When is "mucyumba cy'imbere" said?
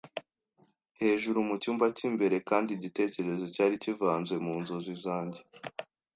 1.49-2.35